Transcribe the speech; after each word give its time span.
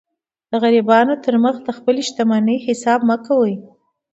د 0.49 0.51
غریبانو 0.63 1.13
تر 1.25 1.35
مخ 1.43 1.55
د 1.63 1.69
خپلي 1.77 2.01
شتمنۍ 2.09 2.57
حساب 2.67 2.99
مه 3.09 3.17
کوئ! 3.25 3.53